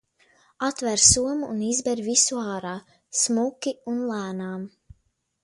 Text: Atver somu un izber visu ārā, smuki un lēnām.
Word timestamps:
Atver 0.67 0.99
somu 1.11 1.49
un 1.55 1.59
izber 1.67 2.01
visu 2.07 2.41
ārā, 2.55 2.73
smuki 3.21 3.75
un 3.93 4.03
lēnām. 4.15 4.67